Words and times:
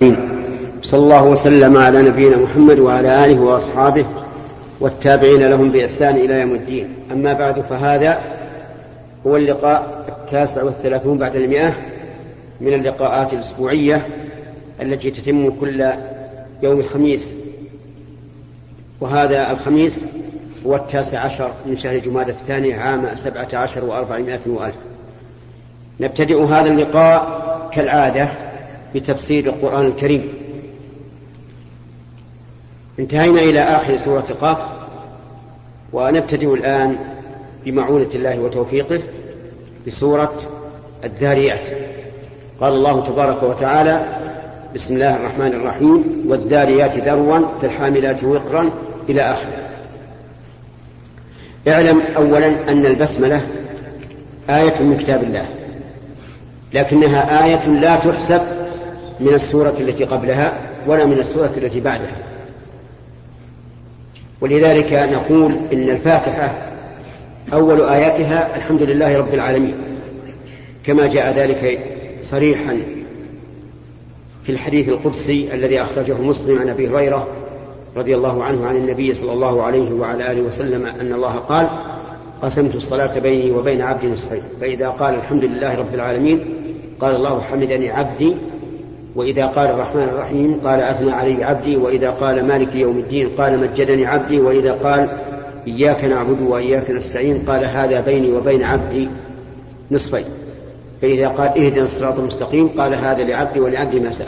صلى 0.00 1.00
الله 1.00 1.24
وسلم 1.24 1.76
على 1.76 2.02
نبينا 2.02 2.36
محمد 2.36 2.78
وعلى 2.78 3.24
آله 3.24 3.40
وأصحابه 3.40 4.06
والتابعين 4.80 5.48
لهم 5.50 5.70
بإحسان 5.70 6.16
إلى 6.16 6.40
يوم 6.40 6.54
الدين. 6.54 6.88
أما 7.12 7.32
بعد 7.32 7.60
فهذا 7.60 8.20
هو 9.26 9.36
اللقاء 9.36 10.04
التاسع 10.08 10.62
والثلاثون 10.62 11.18
بعد 11.18 11.36
المئة 11.36 11.74
من 12.60 12.74
اللقاءات 12.74 13.32
الأسبوعية 13.32 14.06
التي 14.82 15.10
تتم 15.10 15.50
كل 15.50 15.86
يوم 16.62 16.82
خميس 16.82 17.34
وهذا 19.00 19.50
الخميس 19.50 20.00
هو 20.66 20.76
التاسع 20.76 21.18
عشر 21.18 21.52
من 21.66 21.76
شهر 21.76 21.98
جمادة 21.98 22.32
الثانية 22.32 22.76
عام 22.76 23.16
سبعة 23.16 23.48
عشر 23.52 23.84
وأربعمائة 23.84 24.40
وألف. 24.46 24.76
نبتدئ 26.00 26.44
هذا 26.44 26.68
اللقاء 26.68 27.40
كالعادة 27.72 28.49
بتفسير 28.94 29.46
القرآن 29.46 29.86
الكريم. 29.86 30.28
انتهينا 32.98 33.40
إلى 33.40 33.60
آخر 33.60 33.96
سورة 33.96 34.26
قاف 34.40 34.58
ونبتدئ 35.92 36.54
الآن 36.54 36.98
بمعونة 37.64 38.08
الله 38.14 38.40
وتوفيقه 38.40 39.02
بسورة 39.86 40.36
الذاريات. 41.04 41.66
قال 42.60 42.72
الله 42.72 43.04
تبارك 43.04 43.42
وتعالى 43.42 44.20
بسم 44.74 44.94
الله 44.94 45.16
الرحمن 45.16 45.46
الرحيم 45.46 46.24
والذاريات 46.28 46.96
ذروا 46.96 47.46
فالحاملات 47.62 48.24
وقرا 48.24 48.70
إلى 49.08 49.20
آخره. 49.20 49.70
اعلم 51.68 52.00
أولا 52.16 52.46
أن 52.46 52.86
البسملة 52.86 53.40
آية 54.50 54.82
من 54.82 54.96
كتاب 54.98 55.22
الله 55.22 55.48
لكنها 56.72 57.44
آية 57.44 57.68
لا 57.68 57.96
تحسب 57.96 58.40
من 59.20 59.34
السورة 59.34 59.74
التي 59.80 60.04
قبلها 60.04 60.58
ولا 60.86 61.06
من 61.06 61.18
السورة 61.18 61.52
التي 61.56 61.80
بعدها. 61.80 62.16
ولذلك 64.40 64.92
نقول 64.92 65.56
إن 65.72 65.88
الفاتحة 65.88 66.72
أول 67.52 67.88
آياتها 67.88 68.56
الحمد 68.56 68.82
لله 68.82 69.18
رب 69.18 69.34
العالمين. 69.34 69.74
كما 70.86 71.06
جاء 71.06 71.34
ذلك 71.34 71.80
صريحا 72.22 72.78
في 74.44 74.52
الحديث 74.52 74.88
القدسي 74.88 75.54
الذي 75.54 75.82
أخرجه 75.82 76.14
مسلم 76.14 76.58
عن 76.58 76.68
أبي 76.68 76.88
هريرة 76.88 77.28
رضي 77.96 78.14
الله 78.14 78.44
عنه 78.44 78.66
عن 78.66 78.76
النبي 78.76 79.14
صلى 79.14 79.32
الله 79.32 79.62
عليه 79.62 79.92
وعلى 79.92 80.32
آله 80.32 80.42
وسلم 80.42 80.86
أن 80.86 81.12
الله 81.12 81.36
قال 81.36 81.68
قسمت 82.42 82.74
الصلاة 82.74 83.18
بيني 83.18 83.50
وبين 83.50 83.82
عبدي 83.82 84.06
نصفين. 84.06 84.42
فإذا 84.60 84.88
قال 84.88 85.14
الحمد 85.14 85.44
لله 85.44 85.74
رب 85.74 85.94
العالمين 85.94 86.44
قال 87.00 87.16
الله 87.16 87.40
حمدني 87.40 87.90
عبدي 87.90 88.36
وإذا 89.14 89.46
قال 89.46 89.70
الرحمن 89.70 90.02
الرحيم 90.02 90.60
قال 90.64 90.80
أثنى 90.80 91.12
علي 91.12 91.44
عبدي 91.44 91.76
وإذا 91.76 92.10
قال 92.10 92.44
مالك 92.44 92.74
يوم 92.74 92.98
الدين 92.98 93.28
قال 93.28 93.58
مجدني 93.60 94.06
عبدي 94.06 94.40
وإذا 94.40 94.72
قال 94.72 95.08
إياك 95.66 96.04
نعبد 96.04 96.40
وإياك 96.40 96.90
نستعين 96.90 97.38
قال 97.38 97.64
هذا 97.64 98.00
بيني 98.00 98.32
وبين 98.32 98.62
عبدي 98.62 99.08
نصفين. 99.90 100.24
فإذا 101.02 101.28
قال 101.28 101.64
اهدنا 101.64 101.84
الصراط 101.84 102.18
المستقيم 102.18 102.68
قال 102.68 102.94
هذا 102.94 103.24
لعبدي 103.24 103.60
ولعبدي 103.60 104.00
ما 104.00 104.10
سأل. 104.10 104.26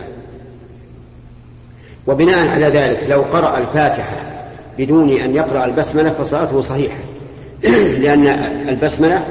وبناء 2.07 2.49
على 2.49 2.67
ذلك 2.67 3.07
لو 3.09 3.23
قرأ 3.23 3.59
الفاتحة 3.59 4.17
بدون 4.79 5.13
أن 5.13 5.35
يقرأ 5.35 5.65
البسملة 5.65 6.11
فصلاته 6.11 6.61
صحيحة. 6.61 6.99
لأن 8.03 8.27
البسملة 8.69 9.25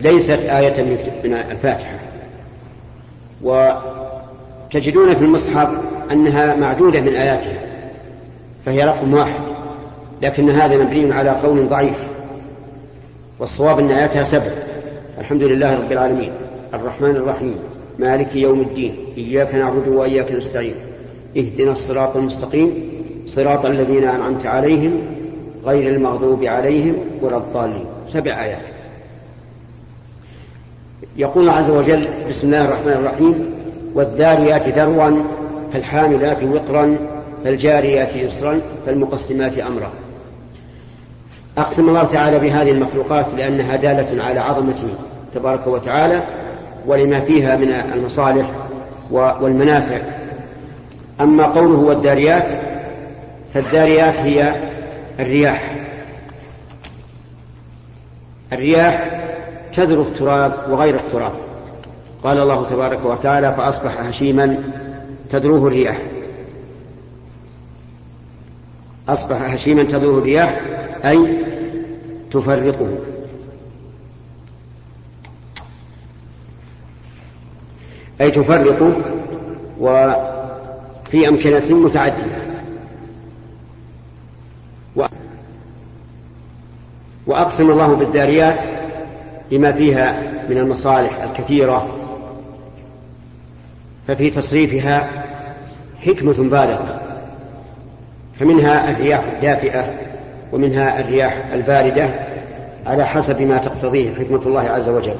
ليست 0.00 0.30
آية 0.30 0.82
من 1.24 1.34
الفاتحة. 1.34 1.98
وتجدون 4.66 5.14
في 5.14 5.24
المصحف 5.24 5.68
أنها 6.12 6.56
معدودة 6.56 7.00
من 7.00 7.14
آياتها 7.14 7.60
فهي 8.66 8.84
رقم 8.84 9.14
واحد 9.14 9.40
لكن 10.22 10.50
هذا 10.50 10.76
مبني 10.76 11.12
على 11.12 11.30
قول 11.30 11.68
ضعيف 11.68 11.96
والصواب 13.38 13.78
أن 13.78 13.90
آياتها 13.90 14.22
سبع. 14.22 14.50
الحمد 15.18 15.42
لله 15.42 15.74
رب 15.74 15.92
العالمين. 15.92 16.32
الرحمن 16.74 17.10
الرحيم. 17.10 17.54
مالك 17.98 18.36
يوم 18.36 18.60
الدين. 18.60 18.96
إياك 19.16 19.54
نعبد 19.54 19.88
وإياك 19.88 20.32
نستعين. 20.32 20.74
اهدنا 21.36 21.72
الصراط 21.72 22.16
المستقيم. 22.16 22.90
صراط 23.26 23.66
الذين 23.66 24.04
أنعمت 24.04 24.46
عليهم 24.46 25.02
غير 25.64 25.94
المغضوب 25.94 26.44
عليهم 26.44 26.96
ولا 27.22 27.36
الضالين. 27.36 27.84
سبع 28.08 28.42
آيات. 28.44 28.64
يقول 31.16 31.48
عز 31.48 31.70
وجل 31.70 32.08
بسم 32.28 32.46
الله 32.46 32.64
الرحمن 32.64 32.92
الرحيم. 32.92 33.53
والذاريات 33.94 34.68
ذروا 34.68 35.22
فالحاملات 35.72 36.42
وقرا 36.42 36.98
فالجاريات 37.44 38.16
يسرا 38.16 38.60
فالمقسمات 38.86 39.58
أمرا. 39.58 39.90
أقسم 41.58 41.88
الله 41.88 42.04
تعالى 42.04 42.38
بهذه 42.38 42.70
المخلوقات 42.70 43.26
لأنها 43.36 43.76
دالة 43.76 44.24
على 44.24 44.40
عظمته 44.40 44.88
تبارك 45.34 45.66
وتعالى 45.66 46.22
ولما 46.86 47.20
فيها 47.20 47.56
من 47.56 47.70
المصالح 47.70 48.46
والمنافع. 49.10 49.98
أما 51.20 51.46
قوله 51.46 51.78
والداريات 51.78 52.48
فالداريات 53.54 54.16
هي 54.16 54.54
الرياح. 55.20 55.74
الرياح 58.52 59.20
تذر 59.74 60.00
التراب 60.00 60.52
وغير 60.70 60.94
التراب. 60.94 61.32
قال 62.24 62.38
الله 62.38 62.66
تبارك 62.70 63.04
وتعالى 63.04 63.54
فأصبح 63.54 64.00
هشيما 64.00 64.62
تذروه 65.30 65.66
الرياح. 65.66 65.98
أصبح 69.08 69.52
هشيما 69.52 69.82
تذروه 69.82 70.18
الرياح 70.18 70.60
أي 71.04 71.44
تفرقه. 72.30 72.88
أي 78.20 78.30
تفرقه 78.30 78.96
وفي 79.80 81.28
أمكنة 81.28 81.70
متعددة. 81.70 82.44
وأقسم 87.26 87.70
الله 87.70 87.94
بالداريات 87.94 88.62
لما 89.50 89.72
فيها 89.72 90.32
من 90.48 90.58
المصالح 90.58 91.22
الكثيرة 91.22 92.03
ففي 94.08 94.30
تصريفها 94.30 95.24
حكمة 96.00 96.32
بالغة 96.32 97.00
فمنها 98.40 98.90
الرياح 98.90 99.24
الدافئة 99.34 99.94
ومنها 100.52 101.00
الرياح 101.00 101.46
الباردة 101.52 102.10
على 102.86 103.06
حسب 103.06 103.42
ما 103.42 103.58
تقتضيه 103.58 104.14
حكمة 104.14 104.42
الله 104.46 104.60
عز 104.60 104.88
وجل. 104.88 105.16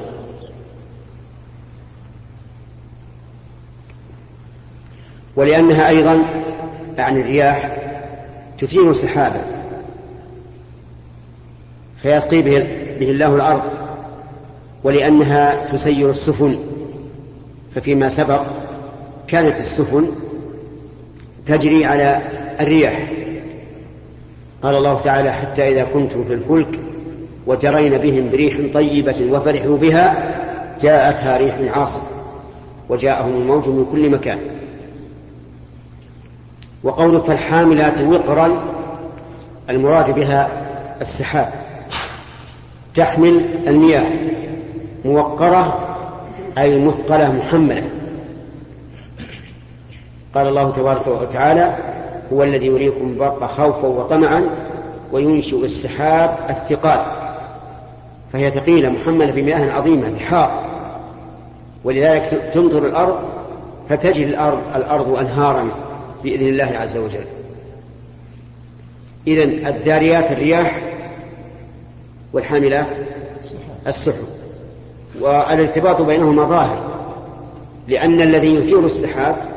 ولأنها 5.35 5.87
أيضا 5.87 6.23
يعني 6.97 7.21
الرياح 7.21 7.77
تثير 8.57 8.93
سحابا 8.93 9.41
فيسقي 12.01 12.41
به 12.99 13.11
الله 13.11 13.35
الأرض 13.35 13.61
ولأنها 14.83 15.65
تسير 15.71 16.09
السفن 16.09 16.57
ففيما 17.75 18.09
سبق 18.09 18.41
كانت 19.27 19.59
السفن 19.59 20.07
تجري 21.47 21.85
على 21.85 22.21
الرياح. 22.59 23.11
قال 24.63 24.75
الله 24.75 24.99
تعالى 24.99 25.31
حتى 25.31 25.69
إذا 25.69 25.83
كنتم 25.83 26.23
في 26.23 26.33
الفلك 26.33 26.79
وجرين 27.47 27.97
بهم 27.97 28.29
بريح 28.31 28.73
طيبة 28.73 29.31
وفرحوا 29.31 29.77
بها 29.77 30.35
جاءتها 30.81 31.37
ريح 31.37 31.77
عاصف 31.77 32.01
وجاءهم 32.89 33.35
الموج 33.35 33.67
من 33.67 33.85
كل 33.91 34.09
مكان. 34.09 34.39
وقول 36.83 37.21
فالحاملات 37.21 38.01
وقرا 38.01 38.63
المراد 39.69 40.15
بها 40.15 40.49
السحاب. 41.01 41.49
تحمل 42.95 43.45
المياه 43.67 44.05
موقرة 45.05 45.79
أي 46.57 46.85
مثقلة 46.85 47.31
محملة. 47.31 47.83
قال 50.35 50.47
الله 50.47 50.71
تبارك 50.71 51.07
وتعالى 51.07 51.75
هو 52.33 52.43
الذي 52.43 52.65
يريكم 52.65 53.07
البرق 53.07 53.45
خوفا 53.45 53.87
وطمعا 53.87 54.49
وينشئ 55.11 55.65
السحاب 55.65 56.37
الثقال. 56.49 56.99
فهي 58.33 58.51
ثقيلة 58.51 58.89
محملة 58.89 59.31
بمياه 59.31 59.71
عظيمة 59.71 60.09
بحار. 60.09 60.63
ولذلك 61.83 62.51
تمطر 62.53 62.85
الأرض 62.85 63.19
فتجد 63.89 64.27
الأرض 64.27 64.59
الأرض 64.75 65.15
أنهارا 65.19 65.69
بإذن 66.23 66.47
الله 66.47 66.77
عز 66.77 66.97
وجل. 66.97 67.25
إذن 69.27 69.67
الذاريات 69.67 70.31
الرياح 70.31 70.81
والحاملات 72.33 72.87
السحب 73.87 74.27
والارتباط 75.21 76.01
بينهما 76.01 76.43
ظاهر 76.43 76.77
لأن 77.87 78.21
الذي 78.21 78.55
يثير 78.55 78.85
السحاب 78.85 79.54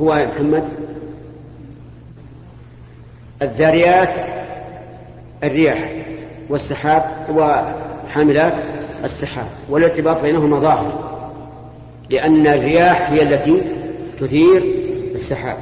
هو 0.00 0.14
يا 0.14 0.26
محمد؟ 0.26 0.64
الذاريات 3.42 4.14
الرياح 5.44 5.92
والسحاب 6.48 7.02
وحاملات 7.34 8.54
السحاب 9.04 9.46
والارتباط 9.68 10.20
بينهما 10.22 10.58
ظاهر 10.58 11.14
لأن 12.10 12.46
الرياح 12.46 13.10
هي 13.10 13.22
التي 13.22 13.62
تثير 14.20 14.64
السحاب. 15.14 15.56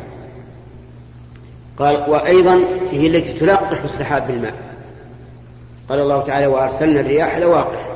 قال 1.78 2.10
وأيضا 2.10 2.60
هي 2.90 3.06
التي 3.06 3.32
تلقح 3.32 3.84
السحاب 3.84 4.26
بالماء. 4.26 4.54
قال 5.88 6.00
الله 6.00 6.22
تعالى 6.22 6.46
وأرسلنا 6.46 7.00
الرياح 7.00 7.38
لواقح 7.38 7.86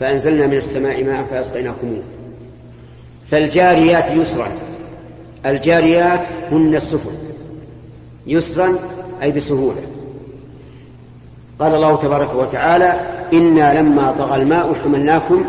فأنزلنا 0.00 0.46
من 0.46 0.56
السماء 0.56 1.04
ماء 1.04 1.26
فأسقيناكموه. 1.30 2.02
فالجاريات 3.30 4.10
يسرا 4.10 4.48
الجاريات 5.46 6.26
هن 6.52 6.74
السفن 6.74 7.12
يسرا 8.26 8.78
أي 9.22 9.32
بسهولة. 9.32 9.82
قال 11.58 11.74
الله 11.74 11.96
تبارك 11.96 12.34
وتعالى 12.34 13.00
إنا 13.32 13.80
لما 13.80 14.12
طغى 14.18 14.42
الماء 14.42 14.74
حملناكم 14.74 15.44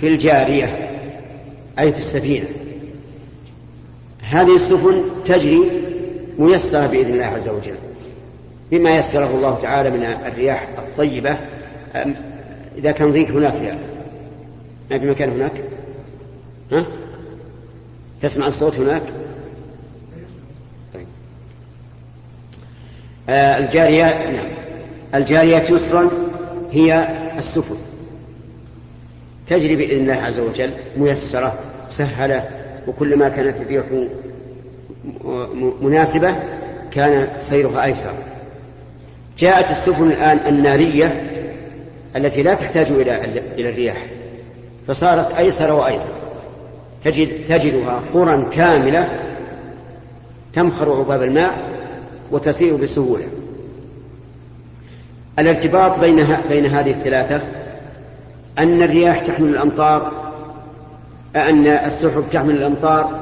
في 0.00 0.08
الجارية 0.08 0.90
أي 1.78 1.92
في 1.92 1.98
السفينة. 1.98 2.46
هذه 4.20 4.56
السفن 4.56 5.02
تجري 5.24 5.70
ميسرة 6.38 6.86
بإذن 6.86 7.14
الله 7.14 7.24
عز 7.24 7.48
وجل 7.48 7.74
بما 8.70 8.96
يسره 8.96 9.30
الله 9.36 9.58
تعالى 9.62 9.90
من 9.90 10.04
الرياح 10.04 10.68
الطيبة. 10.78 11.38
إذا 12.78 12.92
كان 12.92 13.12
ضيق 13.12 13.30
هناك 13.30 13.54
يعني. 13.54 13.80
ما 14.90 14.98
في 14.98 15.10
مكان 15.10 15.30
هناك؟ 15.30 15.52
ها؟ 16.72 16.86
تسمع 18.22 18.46
الصوت 18.46 18.74
هناك؟ 18.74 19.02
طيب. 20.94 21.06
آه 23.28 23.58
الجاريات 23.58 24.34
نعم. 24.34 24.48
الجاريات 25.14 25.70
يسرا 25.70 26.10
هي 26.72 27.08
السفن. 27.38 27.76
تجري 29.48 29.76
بإذن 29.76 30.00
الله 30.00 30.14
عز 30.14 30.40
وجل 30.40 30.72
ميسرة 30.96 31.58
مسهلة 31.88 32.48
وكلما 32.86 33.28
كانت 33.28 33.56
الريح 33.56 33.84
مناسبة 35.82 36.34
كان 36.90 37.28
سيرها 37.40 37.84
أيسر. 37.84 38.12
جاءت 39.38 39.70
السفن 39.70 40.10
الآن 40.10 40.54
النارية 40.54 41.30
التي 42.16 42.42
لا 42.42 42.54
تحتاج 42.54 42.86
إلى 42.86 43.68
الرياح 43.70 44.06
فصارت 44.86 45.32
أيسر 45.32 45.72
وأيسر. 45.72 46.27
تجد 47.04 47.46
تجدها 47.48 48.00
قرى 48.14 48.46
كاملة 48.52 49.08
تمخر 50.54 50.92
عباب 50.92 51.22
الماء 51.22 51.58
وتسير 52.30 52.76
بسهولة. 52.76 53.24
الارتباط 55.38 56.00
بين 56.00 56.26
بين 56.48 56.66
هذه 56.66 56.90
الثلاثة 56.90 57.42
أن 58.58 58.82
الرياح 58.82 59.18
تحمل 59.18 59.48
الأمطار 59.48 60.12
أن 61.36 61.66
السحب 61.66 62.24
تحمل 62.32 62.56
الأمطار 62.56 63.20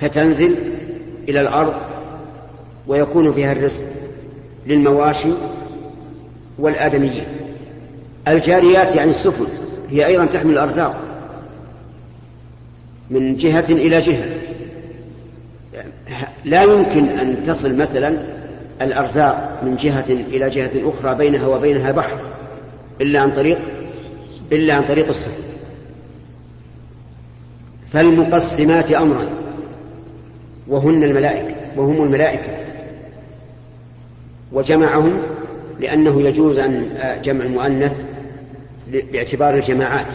فتنزل 0.00 0.56
إلى 1.28 1.40
الأرض 1.40 1.74
ويكون 2.86 3.32
فيها 3.32 3.52
الرزق 3.52 3.82
للمواشي 4.66 5.32
والآدميين. 6.58 7.26
الجاريات 8.28 8.96
يعني 8.96 9.10
السفن 9.10 9.46
هي 9.90 10.06
أيضا 10.06 10.26
تحمل 10.26 10.50
الأرزاق. 10.50 11.09
من 13.10 13.36
جهة 13.36 13.64
إلى 13.70 14.00
جهة. 14.00 14.24
لا 16.44 16.62
يمكن 16.62 17.04
أن 17.04 17.42
تصل 17.46 17.76
مثلا 17.76 18.18
الأرزاق 18.82 19.60
من 19.62 19.76
جهة 19.76 20.04
إلى 20.08 20.48
جهة 20.48 20.70
أخرى 20.76 21.14
بينها 21.14 21.46
وبينها 21.46 21.92
بحر 21.92 22.20
إلا 23.00 23.20
عن 23.20 23.30
طريق 23.30 23.58
إلا 24.52 24.74
عن 24.74 24.84
طريق 24.84 25.08
السفن 25.08 25.42
فالمقسمات 27.92 28.92
أمرا 28.92 29.28
وهن 30.68 31.04
الملائكة 31.04 31.54
وهم 31.76 32.02
الملائكة. 32.02 32.56
وجمعهم 34.52 35.12
لأنه 35.80 36.22
يجوز 36.22 36.58
أن 36.58 36.88
جمع 37.24 37.44
المؤنث 37.44 38.04
باعتبار 39.12 39.54
الجماعات. 39.54 40.06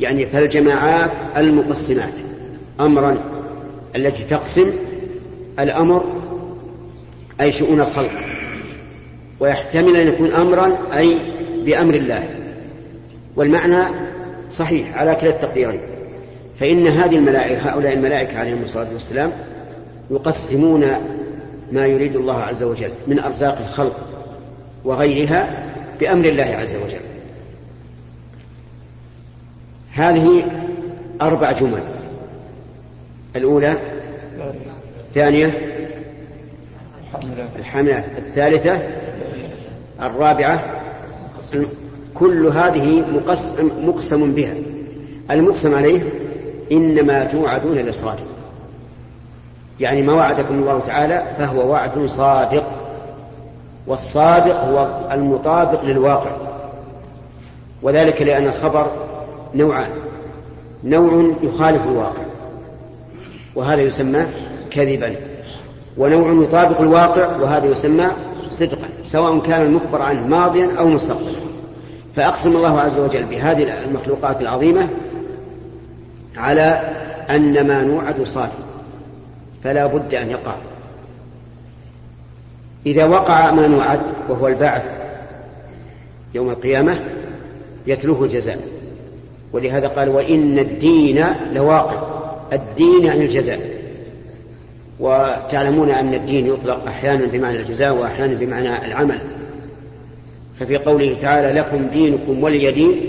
يعني 0.00 0.26
فالجماعات 0.26 1.10
المقسمات. 1.36 2.12
أمرا 2.80 3.18
التي 3.96 4.22
تقسم 4.22 4.72
الأمر 5.58 6.04
أي 7.40 7.52
شؤون 7.52 7.80
الخلق 7.80 8.10
ويحتمل 9.40 9.96
أن 9.96 10.08
يكون 10.08 10.32
أمرا 10.32 10.72
أي 10.96 11.18
بأمر 11.64 11.94
الله. 11.94 12.28
والمعنى 13.36 13.84
صحيح 14.52 14.98
على 14.98 15.14
كلا 15.14 15.30
التقديرين. 15.30 15.80
فإن 16.60 16.86
هذه 16.86 17.16
الملائكة 17.16 17.70
هؤلاء 17.70 17.92
الملائكة 17.92 18.38
عليهم 18.38 18.62
الصلاة 18.64 18.92
والسلام 18.92 19.32
يقسمون 20.10 20.86
ما 21.72 21.86
يريد 21.86 22.16
الله 22.16 22.42
عز 22.42 22.62
وجل 22.62 22.92
من 23.06 23.18
أرزاق 23.18 23.58
الخلق 23.68 23.96
وغيرها 24.84 25.64
بأمر 26.00 26.24
الله 26.24 26.44
عز 26.44 26.76
وجل. 26.76 27.13
هذه 29.94 30.44
أربع 31.22 31.52
جمل. 31.52 31.82
الأولى 33.36 33.76
الثانية 35.08 35.70
الحملات. 37.58 38.04
الثالثة 38.18 38.78
الرابعة 40.02 40.64
كل 42.14 42.46
هذه 42.46 43.04
مقسم, 43.12 43.70
مقسم 43.88 44.34
بها. 44.34 44.54
المقسم 45.30 45.74
عليه 45.74 46.00
إنما 46.72 47.24
توعدون 47.24 47.78
لصادق. 47.78 48.26
يعني 49.80 50.02
ما 50.02 50.12
وعدكم 50.12 50.54
الله 50.54 50.80
تعالى 50.86 51.24
فهو 51.38 51.70
وعد 51.70 52.06
صادق. 52.06 52.64
والصادق 53.86 54.64
هو 54.64 54.88
المطابق 55.12 55.84
للواقع. 55.84 56.30
وذلك 57.82 58.22
لأن 58.22 58.46
الخبر 58.46 59.03
نوعان. 59.54 59.90
نوع 60.84 61.34
يخالف 61.42 61.82
الواقع 61.82 62.22
وهذا 63.54 63.80
يسمى 63.80 64.26
كذبا 64.70 65.16
ونوع 65.98 66.44
يطابق 66.44 66.80
الواقع 66.80 67.36
وهذا 67.36 67.66
يسمى 67.66 68.06
صدقا 68.48 68.88
سواء 69.04 69.38
كان 69.38 69.62
المخبر 69.62 70.02
عنه 70.02 70.26
ماضيا 70.26 70.70
أو 70.78 70.88
مستقبلا. 70.88 71.38
فأقسم 72.16 72.56
الله 72.56 72.80
عز 72.80 72.98
وجل 72.98 73.24
بهذه 73.24 73.84
المخلوقات 73.84 74.40
العظيمة 74.40 74.88
على 76.36 76.90
أن 77.30 77.66
ما 77.66 77.82
نوعد 77.82 78.24
صادق 78.24 78.58
فلا 79.64 79.86
بد 79.86 80.14
أن 80.14 80.30
يقع. 80.30 80.54
إذا 82.86 83.04
وقع 83.04 83.52
ما 83.52 83.66
نوعد 83.66 84.00
وهو 84.28 84.48
البعث 84.48 85.00
يوم 86.34 86.50
القيامة 86.50 86.98
يتلوه 87.86 88.24
الجزاء. 88.24 88.73
ولهذا 89.54 89.88
قال 89.88 90.08
وإن 90.08 90.58
الدين 90.58 91.24
لواقع. 91.52 92.02
الدين 92.52 93.04
يعني 93.04 93.24
الجزاء. 93.24 93.60
وتعلمون 95.00 95.90
أن 95.90 96.14
الدين 96.14 96.46
يطلق 96.46 96.86
أحيانا 96.86 97.26
بمعنى 97.26 97.58
الجزاء 97.58 97.94
وأحيانا 97.94 98.34
بمعنى 98.34 98.86
العمل. 98.86 99.20
ففي 100.60 100.76
قوله 100.76 101.16
تعالى 101.20 101.60
لكم 101.60 101.86
دينكم 101.92 102.42
ولي 102.42 102.72
دين 102.72 103.00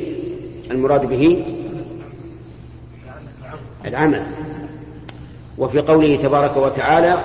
المراد 0.72 1.06
به 1.06 1.46
العمل. 3.86 4.24
وفي 5.58 5.80
قوله 5.80 6.16
تبارك 6.16 6.58
وتعالى 6.58 7.18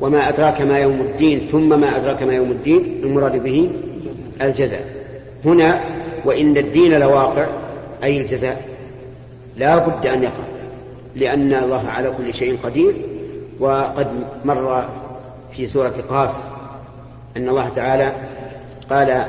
وما 0.00 0.28
أدراك 0.28 0.62
ما 0.62 0.78
يوم 0.78 1.00
الدين 1.00 1.40
ثم 1.52 1.80
ما 1.80 1.96
أدراك 1.96 2.22
ما 2.22 2.32
يوم 2.32 2.50
الدين 2.50 3.00
المراد 3.02 3.42
به 3.42 3.70
الجزاء. 4.42 4.84
هنا 5.44 5.80
وإن 6.24 6.56
الدين 6.56 7.00
لواقع 7.00 7.59
أي 8.02 8.20
الجزاء؟ 8.20 8.68
لا 9.56 9.78
بد 9.78 10.06
أن 10.06 10.22
يقع 10.22 10.44
لأن 11.16 11.54
الله 11.54 11.88
على 11.88 12.10
كل 12.18 12.34
شيء 12.34 12.58
قدير 12.62 12.94
وقد 13.60 14.06
مر 14.44 14.88
في 15.56 15.66
سورة 15.66 15.94
قاف 16.08 16.30
أن 17.36 17.48
الله 17.48 17.68
تعالى 17.68 18.12
قال 18.90 19.26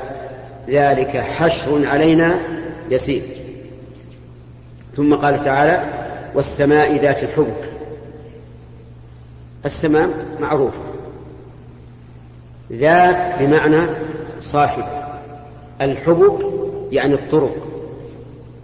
ذلك 0.70 1.18
حشر 1.18 1.88
علينا 1.88 2.40
يسير. 2.90 3.22
ثم 4.96 5.16
قال 5.16 5.44
تعالى 5.44 5.84
والسماء 6.36 6.96
ذات 6.96 7.24
الحبك 7.24 7.72
السماء 9.66 10.10
معروفة 10.42 10.80
ذات 12.72 13.40
بمعنى 13.40 13.88
صاحب. 14.42 14.84
الحبك 15.82 16.46
يعني 16.92 17.14
الطرق. 17.14 17.71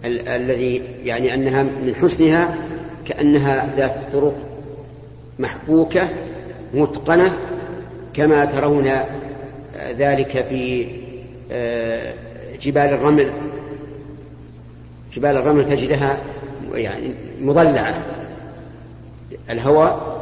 ال- 0.04 0.28
الذي 0.28 0.82
يعني 1.04 1.34
أنها 1.34 1.62
من 1.62 1.94
حسنها 2.02 2.54
كأنها 3.06 3.74
ذات 3.76 3.94
طرق 4.12 4.34
محبوكة 5.38 6.08
متقنة 6.74 7.32
كما 8.14 8.44
ترون 8.44 8.90
ذلك 9.98 10.44
في 10.48 10.86
آه، 11.52 12.14
جبال 12.62 12.82
الرمل. 12.82 13.30
جبال 15.16 15.36
الرمل 15.36 15.68
تجدها 15.68 16.18
يعني 16.74 17.14
مضلعة. 17.40 18.02
الهواء 19.50 20.18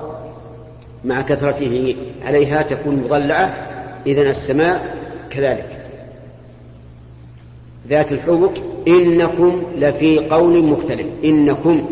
مع 1.04 1.22
كثرته 1.22 1.96
عليها 2.24 2.62
تكون 2.62 2.96
مضلعة 2.96 3.44
إذا 4.06 4.22
السماء 4.22 4.96
كذلك. 5.30 5.86
ذات 7.88 8.12
الحبك 8.12 8.62
إنكم 8.88 9.62
لفي 9.76 10.18
قول 10.18 10.64
مختلف. 10.64 11.06
إنكم 11.24 11.86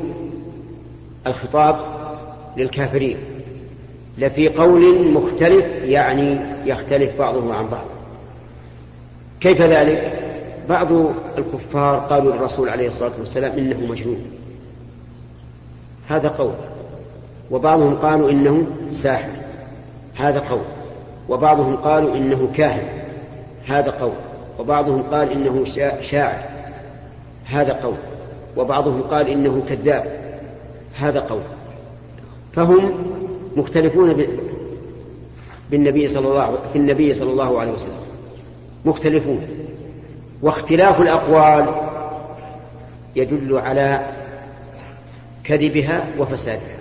الخطاب 1.27 1.77
للكافرين. 2.57 3.17
لفي 4.19 4.49
قول 4.49 5.13
مختلف 5.13 5.65
يعني 5.85 6.37
يختلف 6.67 7.19
بعضه 7.19 7.55
عن 7.55 7.67
بعض. 7.67 7.85
كيف 9.41 9.63
ذلك؟ 9.63 10.21
بعض 10.69 10.89
الكفار 11.39 11.99
قالوا 11.99 12.33
للرسول 12.33 12.69
عليه 12.69 12.89
الصلاة 12.89 13.13
والسلام 13.19 13.53
إنه 13.59 13.87
مجنون. 13.91 14.27
هذا 16.09 16.29
قول. 16.29 16.55
وبعضهم 17.51 17.95
قالوا 17.95 18.31
إنه 18.31 18.67
ساحر. 18.93 19.31
هذا 20.15 20.39
قول. 20.39 20.65
وبعضهم 21.29 21.77
قالوا 21.77 22.17
إنه 22.17 22.49
كاهن. 22.57 22.89
هذا 23.67 23.91
قول. 23.91 24.13
وبعضهم 24.59 25.03
قال 25.03 25.31
إنه 25.33 25.65
شاعر. 26.01 26.54
هذا 27.45 27.73
قول. 27.73 27.95
وبعضهم 28.57 29.03
قال 29.03 29.29
إنه 29.29 29.63
كذاب. 29.69 30.35
هذا 30.95 31.21
قول. 31.21 31.41
فهم 32.53 32.93
مختلفون 33.57 34.27
بالنبي 35.71 36.09
صلى 36.09 36.29
الله 36.29 36.59
في 36.73 36.79
النبي 36.79 37.15
صلى 37.15 37.31
الله 37.31 37.61
عليه 37.61 37.73
وسلم. 37.73 38.01
مختلفون. 38.85 39.47
واختلاف 40.43 41.01
الأقوال 41.01 41.75
يدل 43.17 43.59
على 43.59 44.07
كذبها 45.45 46.05
وفسادها. 46.19 46.79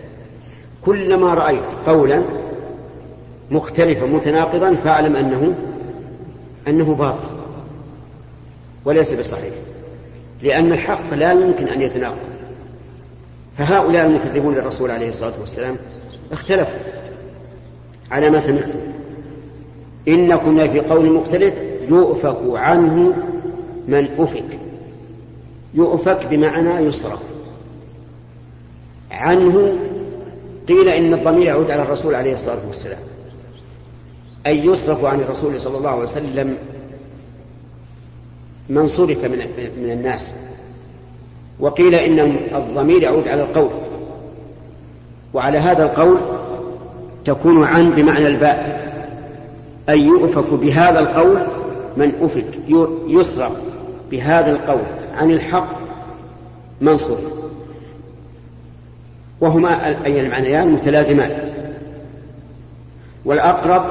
كلما 0.86 1.34
رأيت 1.34 1.66
قولا 1.88 2.24
مختلفا 3.52 4.06
متناقضا 4.06 4.76
فاعلم 4.76 5.16
أنه 5.16 5.54
أنه 6.68 6.96
باطل. 6.96 7.30
وليس 8.86 9.14
بصحيح. 9.14 9.54
لأن 10.44 10.72
الحق 10.72 11.14
لا 11.14 11.32
يمكن 11.32 11.68
أن 11.68 11.82
يتناقض. 11.82 12.18
فهؤلاء 13.58 14.06
المكذبون 14.06 14.56
للرسول 14.56 14.92
عليه 14.92 15.10
الصلاة 15.10 15.34
والسلام 15.40 15.76
اختلفوا 16.32 16.80
على 18.12 18.30
ما 18.30 18.40
سمعتم. 18.40 18.80
إنكم 20.08 20.68
في 20.68 20.80
قول 20.80 21.12
مختلف 21.12 21.54
يؤفك 21.90 22.38
عنه 22.54 23.14
من 23.88 24.08
أفك. 24.18 24.60
يؤفك 25.74 26.26
بمعنى 26.26 26.86
يصرف 26.88 27.20
عنه 29.12 29.78
قيل 30.68 30.90
إن 30.90 31.14
الضمير 31.14 31.46
يعود 31.46 31.72
على 31.72 31.82
الرسول 31.82 32.16
عليه 32.16 32.34
الصلاة 32.34 32.68
والسلام. 32.68 33.00
أي 34.48 34.66
يصرف 34.66 35.06
عن 35.06 35.20
الرسول 35.20 35.60
صلى 35.60 35.78
الله 35.78 35.90
عليه 35.90 36.04
وسلم 36.04 36.58
من 38.70 38.88
صرف 38.88 39.26
من, 39.26 39.38
من 39.78 39.92
الناس. 39.92 40.32
وقيل 41.60 41.96
إن 41.96 42.20
الضمير 42.56 43.04
يعود 43.04 43.28
على 43.28 43.44
القول. 43.44 43.70
وعلى 45.34 45.58
هذا 45.58 45.84
القول 45.84 46.18
تكون 47.26 47.64
عن 47.64 47.92
بمعنى 47.92 48.28
الباء. 48.28 48.84
أي 49.90 50.00
يؤفك 50.00 50.54
بهذا 50.54 51.00
القول 51.00 51.38
من 51.98 52.12
أفك 52.22 52.46
يصرف 53.08 53.52
بهذا 54.12 54.52
القول 54.52 54.84
عن 55.18 55.32
الحق 55.32 55.70
من 56.82 56.98
صرف. 56.98 57.34
وهما 59.42 60.06
أي 60.06 60.20
المعنيان 60.20 60.72
متلازمان. 60.72 61.54
والأقرب 63.26 63.84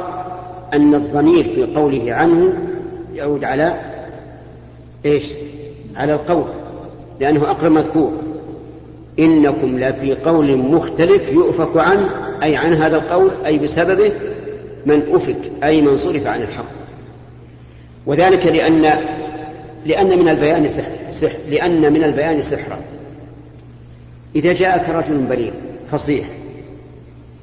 أن 0.75 0.95
الضمير 0.95 1.45
في 1.45 1.75
قوله 1.75 2.15
عنه 2.15 2.53
يعود 3.15 3.45
على 3.45 3.92
إيش؟ 5.05 5.25
على 5.97 6.13
القول 6.13 6.45
لأنه 7.21 7.51
أقرب 7.51 7.73
مذكور. 7.73 8.13
إنكم 9.19 9.79
لفي 9.79 10.15
قول 10.15 10.57
مختلف 10.57 11.29
يؤفك 11.29 11.77
عنه 11.77 12.11
أي 12.43 12.57
عن 12.57 12.75
هذا 12.77 12.97
القول 12.97 13.31
أي 13.47 13.59
بسببه 13.59 14.13
من 14.87 15.03
أفك 15.15 15.65
أي 15.65 15.83
من 15.83 15.97
صرف 15.97 16.27
عن 16.27 16.43
الحق. 16.43 16.65
وذلك 18.07 18.47
لأن 18.47 18.83
لأن 19.87 20.19
من 20.19 20.29
البيان 20.29 20.69
سحر, 20.69 20.93
سحر 21.13 21.39
لأن 21.49 21.93
من 21.93 22.05
البيان 22.05 22.43
سحرا. 22.43 22.79
إذا 24.37 24.53
جاءك 24.53 24.89
رجل 24.89 25.17
بليغ 25.17 25.53
فصيح 25.91 26.27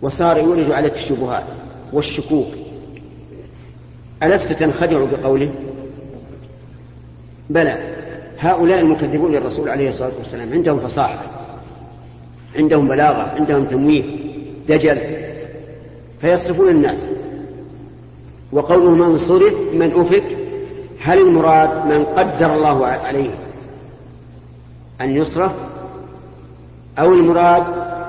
وصار 0.01 0.37
يولد 0.37 0.71
عليك 0.71 0.93
الشبهات 0.93 1.43
والشكوك 1.93 2.47
ألست 4.23 4.53
تنخدع 4.53 5.05
بقوله؟ 5.05 5.51
بلى 7.49 7.77
هؤلاء 8.39 8.79
المكذبون 8.79 9.31
للرسول 9.31 9.69
عليه 9.69 9.89
الصلاة 9.89 10.11
والسلام 10.17 10.53
عندهم 10.53 10.79
فصاحة 10.79 11.23
عندهم 12.55 12.87
بلاغة 12.87 13.31
عندهم 13.39 13.65
تمويه 13.65 14.03
دجل 14.69 14.99
فيصرفون 16.21 16.69
الناس. 16.69 17.05
وقوله 18.51 18.89
من 18.89 19.17
صرف 19.17 19.53
من 19.73 19.91
أفك 19.95 20.23
هل 21.01 21.17
المراد 21.17 21.85
من 21.85 22.05
قدر 22.05 22.55
الله 22.55 22.85
عليه 22.85 23.29
أن 25.01 25.09
يصرف؟ 25.09 25.51
أو 26.99 27.13
المراد 27.13 27.63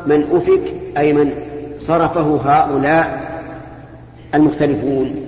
من 0.07 0.23
أفك 0.33 0.63
أي 0.99 1.13
من 1.13 1.33
صرفه 1.79 2.37
هؤلاء 2.37 3.31
المختلفون؟ 4.35 5.27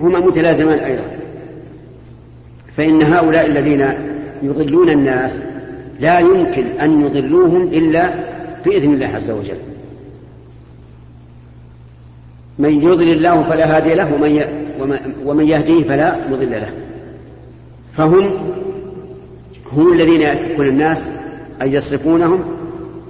هما 0.00 0.18
متلازمان 0.18 0.78
أيضا. 0.78 1.23
فإن 2.76 3.02
هؤلاء 3.02 3.46
الذين 3.46 3.94
يضلون 4.42 4.88
الناس 4.88 5.40
لا 6.00 6.18
يمكن 6.18 6.66
أن 6.66 7.06
يضلوهم 7.06 7.62
إلا 7.62 8.14
بإذن 8.64 8.94
الله 8.94 9.06
عز 9.06 9.30
وجل. 9.30 9.58
من 12.58 12.82
يضل 12.82 13.08
الله 13.08 13.42
فلا 13.42 13.76
هادي 13.76 13.94
له 13.94 14.14
ومن 15.24 15.48
يهديه 15.48 15.84
فلا 15.84 16.28
مضل 16.28 16.50
له. 16.50 16.70
فهم 17.96 18.30
هم 19.72 19.92
الذين 19.92 20.20
يكون 20.20 20.66
الناس 20.66 21.10
أن 21.62 21.72
يصرفونهم 21.72 22.44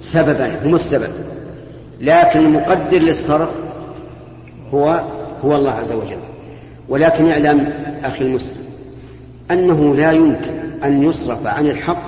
سببا 0.01 0.51
هم 0.63 0.75
السبب. 0.75 1.09
لكن 2.01 2.39
المقدر 2.39 2.97
للصرف 2.97 3.49
هو 4.73 5.03
هو 5.43 5.55
الله 5.55 5.71
عز 5.71 5.91
وجل. 5.91 6.19
ولكن 6.89 7.27
اعلم 7.27 7.73
أخي 8.03 8.25
المسلم 8.25 8.64
أنه 9.51 9.95
لا 9.95 10.11
يمكن 10.11 10.51
أن 10.83 11.03
يصرف 11.03 11.47
عن 11.47 11.65
الحق 11.65 12.03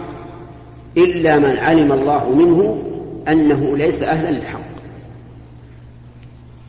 إلا 0.98 1.40
من 1.40 1.58
علم 1.58 1.92
الله 1.92 2.30
منه 2.30 2.84
أنه 3.28 3.78
ليس 3.78 4.04
أهلا 4.04 4.32
للحق. 4.32 4.60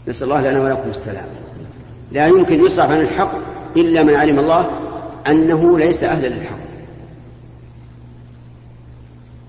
نسأل 0.09 0.33
الله 0.33 0.51
لنا 0.51 0.63
ولكم 0.63 0.91
السلام 0.91 1.27
لا 2.13 2.27
يمكن 2.27 2.65
يصرف 2.65 2.91
عن 2.91 3.01
الحق 3.01 3.33
إلا 3.77 4.03
من 4.03 4.15
علم 4.15 4.39
الله 4.39 4.71
أنه 5.27 5.79
ليس 5.79 6.05
أهلا 6.05 6.27
للحق. 6.27 6.59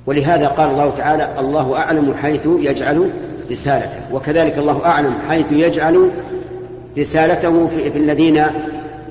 ولهذا 0.06 0.48
قال 0.48 0.70
الله 0.70 0.90
تعالى 0.90 1.40
الله 1.40 1.78
أعلم 1.78 2.14
حيث 2.14 2.48
يجعل 2.60 3.10
رسالته. 3.52 4.14
وكذلك 4.14 4.58
الله 4.58 4.86
أعلم 4.86 5.14
حيث 5.28 5.46
يجعل 5.52 6.12
رسالته 6.98 7.68
في 7.68 7.98
الذين 7.98 8.44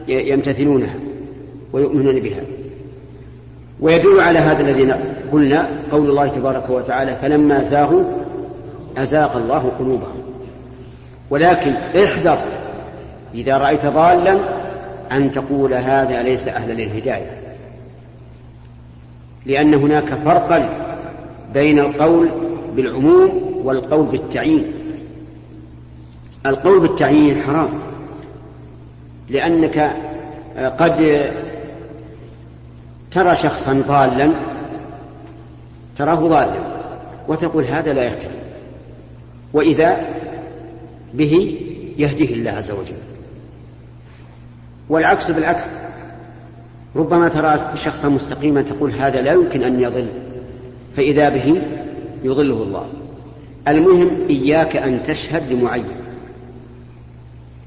يمتثلونها. 0.08 0.94
ويؤمنون 1.72 2.20
بها. 2.20 2.40
ويدل 3.80 4.20
على 4.20 4.38
هذا 4.38 4.60
الذي 4.60 4.94
قلنا 5.32 5.68
قول 5.92 6.10
الله 6.10 6.28
تبارك 6.28 6.70
وتعالى 6.70 7.16
فلما 7.16 7.62
زاغوا 7.62 8.04
أزاغ 8.96 9.36
الله 9.36 9.72
قلوبهم. 9.78 10.22
ولكن 11.30 11.70
احذر 11.72 12.38
إذا 13.34 13.58
رأيت 13.58 13.86
ضالا 13.86 14.38
أن 15.12 15.32
تقول 15.32 15.74
هذا 15.74 16.22
ليس 16.22 16.48
أهلا 16.48 16.72
للهداية. 16.72 17.30
لأن 19.46 19.74
هناك 19.74 20.14
فرقا 20.24 20.70
بين 21.54 21.78
القول 21.78 22.28
بالعموم 22.76 23.60
والقول 23.64 24.06
بالتعيين. 24.06 24.72
القول 26.46 26.80
بالتعيين 26.80 27.42
حرام 27.42 27.68
لأنك 29.30 29.96
قد 30.78 31.30
ترى 33.12 33.36
شخصا 33.36 33.72
ضالا 33.88 34.30
تراه 35.98 36.14
ضالا 36.14 36.60
وتقول 37.28 37.64
هذا 37.64 37.92
لا 37.92 38.02
يختلف 38.02 38.32
وإذا 39.52 39.96
به 41.14 41.60
يهديه 41.98 42.34
الله 42.34 42.50
عز 42.50 42.70
وجل. 42.70 42.94
والعكس 44.88 45.30
بالعكس 45.30 45.64
ربما 46.96 47.28
ترى 47.28 47.76
شخصا 47.76 48.08
مستقيما 48.08 48.62
تقول 48.62 48.92
هذا 48.92 49.20
لا 49.20 49.32
يمكن 49.32 49.62
أن 49.62 49.80
يضل 49.80 50.08
فإذا 50.96 51.28
به 51.28 51.62
يضله 52.24 52.62
الله. 52.62 52.86
المهم 53.68 54.10
إياك 54.30 54.76
أن 54.76 55.02
تشهد 55.02 55.52
لمعين. 55.52 55.84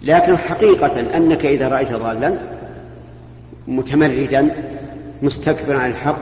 لكن 0.01 0.37
حقيقة 0.37 1.17
أنك 1.17 1.45
إذا 1.45 1.67
رأيت 1.67 1.93
ضالا 1.93 2.37
متمردا 3.67 4.70
مستكبرا 5.21 5.77
عن 5.77 5.89
الحق 5.89 6.17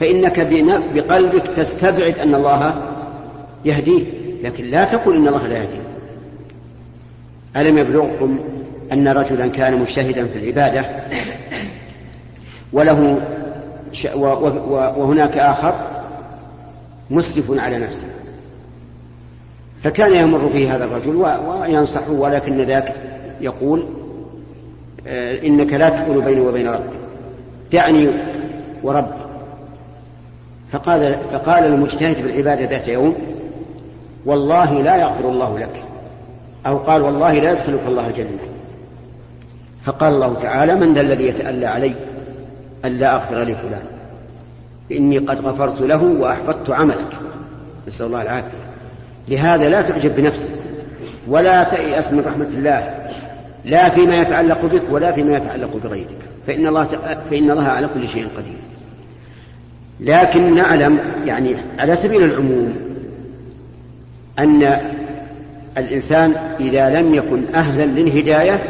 فإنك 0.00 0.40
بقلبك 0.94 1.46
تستبعد 1.46 2.18
أن 2.18 2.34
الله 2.34 2.82
يهديه 3.64 4.04
لكن 4.42 4.64
لا 4.64 4.84
تقول 4.84 5.16
إن 5.16 5.28
الله 5.28 5.46
لا 5.46 5.58
يهديه. 5.58 5.82
ألم 7.56 7.78
يبلغكم 7.78 8.38
أن 8.92 9.08
رجلا 9.08 9.48
كان 9.48 9.80
مجتهدا 9.80 10.26
في 10.26 10.38
العبادة 10.38 10.86
وله 12.72 13.20
وهناك 14.96 15.38
آخر 15.38 15.74
مسرف 17.10 17.60
على 17.60 17.78
نفسه. 17.78 18.06
فكان 19.84 20.14
يمر 20.14 20.46
به 20.46 20.76
هذا 20.76 20.84
الرجل 20.84 21.16
وينصحه 21.16 22.10
ولكن 22.10 22.60
ذاك 22.60 22.94
يقول 23.40 23.84
آه، 25.06 25.46
إنك 25.46 25.72
لا 25.72 25.88
تقول 25.88 26.24
بيني 26.24 26.40
وبين 26.40 26.68
ربي 26.68 26.95
دعني 27.72 28.08
وربي 28.82 29.26
فقال 30.72 31.16
فقال 31.32 31.64
المجتهد 31.64 32.14
في 32.14 32.20
العبادة 32.20 32.64
ذات 32.64 32.88
يوم 32.88 33.16
والله 34.26 34.82
لا 34.82 34.96
يغفر 34.96 35.28
الله 35.28 35.58
لك. 35.58 35.82
أو 36.66 36.76
قال 36.76 37.02
والله 37.02 37.32
لا 37.32 37.52
يدخلك 37.52 37.80
الله 37.88 38.06
الجنة. 38.06 38.38
فقال 39.84 40.14
الله 40.14 40.34
تعالى 40.42 40.74
من 40.74 40.94
ذا 40.94 41.00
الذي 41.00 41.26
يتألى 41.26 41.66
علي 41.66 41.94
ألا 42.84 43.14
أغفر 43.14 43.42
لفلان 43.42 43.84
إني 44.92 45.18
قد 45.18 45.46
غفرت 45.46 45.80
له 45.80 46.02
وأحبطت 46.02 46.70
عملك. 46.70 47.12
نسأل 47.88 48.06
الله 48.06 48.22
العافية. 48.22 48.66
لهذا 49.28 49.68
لا 49.68 49.82
تعجب 49.82 50.16
بنفسك 50.16 50.50
ولا 51.28 51.64
تيأس 51.64 52.12
من 52.12 52.20
رحمة 52.26 52.48
الله 52.58 53.10
لا 53.64 53.88
فيما 53.88 54.16
يتعلق 54.20 54.64
بك 54.64 54.82
ولا 54.90 55.12
فيما 55.12 55.36
يتعلق 55.36 55.76
بغيرك. 55.84 56.18
فإن 56.46 56.66
الله 56.66 56.84
فإن 57.30 57.50
الله 57.50 57.64
على 57.64 57.88
كل 57.94 58.08
شيء 58.08 58.28
قدير. 58.36 58.58
لكن 60.00 60.54
نعلم 60.54 60.98
يعني 61.24 61.56
على 61.78 61.96
سبيل 61.96 62.22
العموم 62.22 62.76
أن 64.38 64.78
الإنسان 65.78 66.34
إذا 66.60 67.00
لم 67.00 67.14
يكن 67.14 67.54
أهلا 67.54 67.84
للهداية 67.84 68.62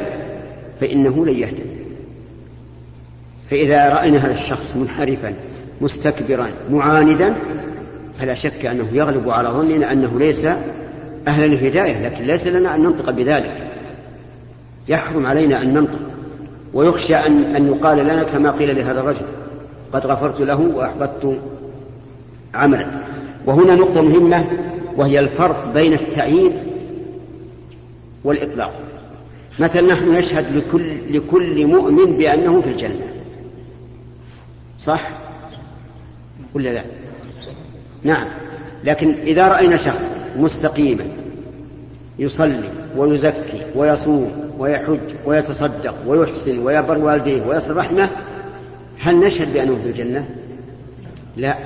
فإنه 0.80 1.26
لن 1.26 1.34
يهتدي. 1.34 1.76
فإذا 3.50 3.88
رأينا 3.94 4.18
هذا 4.18 4.32
الشخص 4.32 4.76
منحرفا 4.76 5.34
مستكبرا 5.80 6.48
معاندا 6.70 7.34
فلا 8.20 8.34
شك 8.34 8.66
أنه 8.66 8.88
يغلب 8.92 9.30
على 9.30 9.48
ظننا 9.48 9.92
أنه 9.92 10.18
ليس 10.18 10.46
أهلا 11.28 11.46
للهداية 11.46 12.08
لكن 12.08 12.24
ليس 12.24 12.46
لنا 12.46 12.74
أن 12.74 12.82
ننطق 12.82 13.10
بذلك. 13.10 13.56
يحرم 14.88 15.26
علينا 15.26 15.62
أن 15.62 15.74
ننطق. 15.74 15.98
ويخشى 16.76 17.16
أن, 17.16 17.56
أن 17.56 17.66
يقال 17.66 17.98
لنا 17.98 18.22
كما 18.22 18.50
قيل 18.50 18.76
لهذا 18.76 19.00
الرجل 19.00 19.26
قد 19.92 20.06
غفرت 20.06 20.40
له 20.40 20.60
وأحبطت 20.60 21.40
عملا. 22.54 22.86
وهنا 23.46 23.74
نقطة 23.74 24.02
مهمة 24.02 24.46
وهي 24.96 25.20
الفرق 25.20 25.72
بين 25.74 25.92
التعيين 25.92 26.52
والإطلاق. 28.24 28.74
مثلا 29.58 29.82
نحن 29.82 30.14
نشهد 30.14 30.56
لكل, 30.56 31.16
لكل 31.16 31.66
مؤمن 31.66 32.16
بأنه 32.16 32.60
في 32.60 32.68
الجنة. 32.68 33.06
صح؟ 34.78 35.10
ولا 36.54 36.68
لا؟ 36.68 36.84
نعم. 38.02 38.26
لكن 38.84 39.14
إذا 39.22 39.48
رأينا 39.48 39.76
شخص 39.76 40.10
مستقيما 40.36 41.04
يصلي 42.18 42.70
ويزكي 42.96 43.62
ويصوم 43.74 44.30
ويحج 44.58 44.98
ويتصدق 45.26 45.94
ويحسن 46.06 46.58
ويبر 46.58 46.98
والديه 46.98 47.42
ويصل 47.42 47.76
رحمه 47.76 48.10
هل 48.98 49.20
نشهد 49.20 49.52
بأنه 49.52 49.78
في 49.82 49.88
الجنة؟ 49.88 50.26
لا 51.36 51.56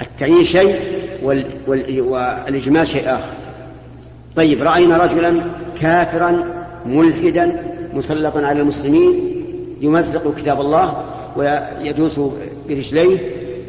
التعيين 0.00 0.44
شيء 0.44 0.80
وال... 1.22 1.46
وال... 1.66 2.00
والإجمال 2.00 2.88
شيء 2.88 3.14
آخر 3.14 3.32
طيب 4.36 4.62
رأينا 4.62 4.96
رجلا 4.96 5.40
كافرا 5.80 6.44
ملحدا 6.86 7.62
مسلطا 7.94 8.46
على 8.46 8.60
المسلمين 8.60 9.20
يمزق 9.80 10.34
كتاب 10.36 10.60
الله 10.60 11.04
ويدوس 11.36 12.20
برجليه 12.68 13.18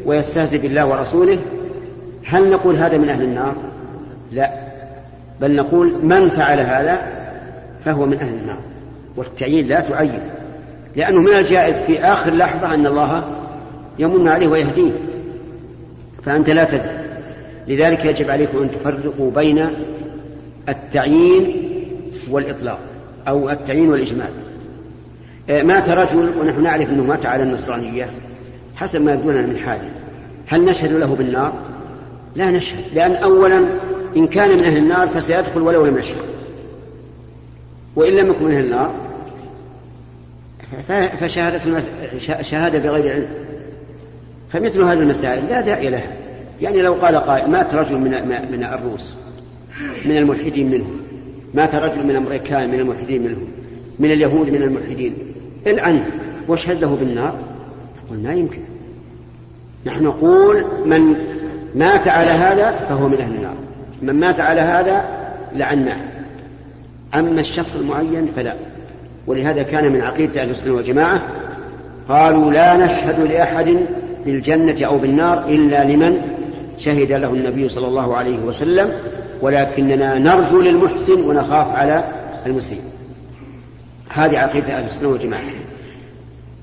ويستهزئ 0.06 0.58
بالله 0.58 0.86
ورسوله 0.86 1.38
هل 2.24 2.50
نقول 2.50 2.76
هذا 2.76 2.98
من 2.98 3.08
أهل 3.08 3.22
النار؟ 3.22 3.54
لا 4.32 4.59
بل 5.40 5.56
نقول 5.56 5.94
من 6.02 6.28
فعل 6.28 6.60
هذا 6.60 7.00
فهو 7.84 8.06
من 8.06 8.18
أهل 8.18 8.34
النار. 8.34 8.58
والتعيين 9.16 9.66
لا 9.68 9.80
تعين. 9.80 10.20
لأنه 10.96 11.20
من 11.20 11.32
الجائز 11.32 11.82
في 11.82 12.00
آخر 12.00 12.34
لحظة 12.34 12.74
أن 12.74 12.86
الله 12.86 13.24
يمن 13.98 14.28
عليه 14.28 14.48
ويهديه. 14.48 14.90
فأنت 16.24 16.50
لا 16.50 16.64
تدري. 16.64 17.00
لذلك 17.68 18.04
يجب 18.04 18.30
عليكم 18.30 18.58
أن 18.58 18.70
تفرقوا 18.70 19.30
بين 19.30 19.66
التعيين 20.68 21.70
والإطلاق 22.30 22.78
أو 23.28 23.50
التعيين 23.50 23.90
والإجمال. 23.90 24.30
آه، 25.50 25.62
مات 25.62 25.90
رجل 25.90 26.30
ونحن 26.40 26.62
نعرف 26.62 26.90
أنه 26.90 27.02
مات 27.04 27.26
على 27.26 27.42
النصرانية 27.42 28.10
حسب 28.76 29.02
ما 29.02 29.12
يبدو 29.12 29.30
لنا 29.30 29.46
من 29.46 29.56
حاله 29.56 29.88
هل 30.46 30.64
نشهد 30.64 30.92
له 30.92 31.14
بالنار؟ 31.14 31.52
لا 32.36 32.50
نشهد. 32.50 32.84
لأن 32.94 33.14
أولا 33.16 33.64
إن 34.16 34.26
كان 34.26 34.58
من 34.58 34.64
أهل 34.64 34.76
النار 34.76 35.08
فسيدخل 35.08 35.60
ولو 35.60 35.86
لم 35.86 35.98
يشهد 35.98 36.24
وإن 37.96 38.12
لم 38.12 38.30
يكن 38.30 38.44
من 38.44 38.52
أهل 38.52 38.64
النار 38.64 38.94
فشهادة 41.20 41.82
شهادة 42.40 42.78
بغير 42.78 43.12
علم. 43.12 43.28
فمثل 44.52 44.82
هذه 44.82 44.98
المسائل 44.98 45.46
لا 45.48 45.60
داعي 45.60 45.90
لها. 45.90 46.12
يعني 46.60 46.82
لو 46.82 46.94
قال 46.94 47.16
قائل 47.16 47.50
مات 47.50 47.74
رجل 47.74 47.98
من 47.98 48.10
من 48.52 48.64
الروس 48.64 49.14
من 50.04 50.16
الملحدين 50.16 50.70
منهم 50.70 51.00
مات 51.54 51.74
رجل 51.74 52.04
من 52.04 52.10
الامريكان 52.10 52.70
من 52.70 52.80
الملحدين 52.80 53.22
منهم 53.22 53.48
من 53.98 54.10
اليهود 54.10 54.50
من 54.50 54.62
الملحدين. 54.62 55.14
العنه 55.66 56.06
واشهد 56.48 56.80
له 56.80 56.96
بالنار؟ 56.96 57.38
نقول 58.06 58.18
ما 58.22 58.34
يمكن. 58.34 58.60
نحن 59.86 60.04
نقول 60.04 60.64
من 60.86 61.14
مات 61.74 62.08
على 62.08 62.30
هذا 62.30 62.70
فهو 62.88 63.08
من 63.08 63.20
أهل 63.20 63.34
النار. 63.34 63.54
من 64.02 64.14
مات 64.14 64.40
على 64.40 64.60
هذا 64.60 65.04
لعناه. 65.54 66.00
أما 67.14 67.40
الشخص 67.40 67.76
المعين 67.76 68.28
فلا. 68.36 68.54
ولهذا 69.26 69.62
كان 69.62 69.92
من 69.92 70.00
عقيدة 70.00 70.42
أهل 70.42 70.50
السنة 70.50 70.74
والجماعة 70.74 71.22
قالوا 72.08 72.52
لا 72.52 72.76
نشهد 72.76 73.20
لأحد 73.20 73.76
بالجنة 74.24 74.86
أو 74.86 74.98
بالنار 74.98 75.48
إلا 75.48 75.84
لمن 75.84 76.20
شهد 76.78 77.12
له 77.12 77.34
النبي 77.34 77.68
صلى 77.68 77.86
الله 77.86 78.16
عليه 78.16 78.38
وسلم 78.38 78.92
ولكننا 79.40 80.18
نرجو 80.18 80.60
للمحسن 80.60 81.20
ونخاف 81.20 81.76
على 81.76 82.04
المسيء. 82.46 82.82
هذه 84.08 84.38
عقيدة 84.38 84.78
أهل 84.78 84.84
السنة 84.84 85.08
والجماعة. 85.08 85.42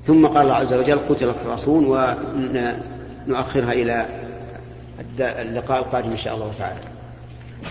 ثم 0.06 0.26
قال 0.26 0.42
الله 0.42 0.54
عز 0.54 0.74
وجل 0.74 0.98
قتل 1.08 1.28
الخراصون 1.28 1.86
ونؤخرها 3.26 3.72
إلى 3.72 4.06
اللقاء 5.20 5.78
القادم 5.78 6.10
إن 6.10 6.16
شاء 6.16 6.34
الله 6.34 6.52
تعالى. 6.58 6.97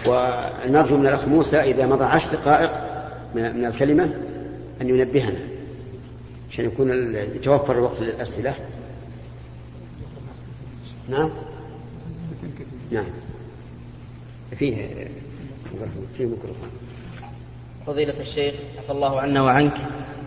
ونرجو 0.07 0.97
من 0.97 1.07
الأخ 1.07 1.27
موسى 1.27 1.57
إذا 1.57 1.85
مضى 1.85 2.03
عشر 2.03 2.31
دقائق 2.31 2.71
من 3.35 3.65
الكلمة 3.65 4.09
أن 4.81 4.89
ينبهنا 4.89 5.39
عشان 6.51 6.65
يكون 6.65 7.15
يتوفر 7.15 7.73
الوقت 7.77 8.01
للأسئلة 8.01 8.53
نعم؟ 11.09 11.29
نعم. 12.91 13.05
فيه 14.59 14.75
فيه 16.17 16.25
ميكروفون. 16.25 16.69
فضيلة 17.87 18.13
الشيخ 18.19 18.55
عفى 18.77 18.91
الله 18.91 19.21
عنا 19.21 19.41
وعنك. 19.41 19.73